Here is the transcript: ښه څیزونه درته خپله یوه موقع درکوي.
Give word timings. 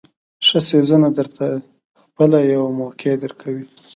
ښه 0.45 0.59
څیزونه 0.67 1.07
درته 1.17 1.45
خپله 2.03 2.39
یوه 2.53 2.69
موقع 2.79 3.11
درکوي. 3.23 3.65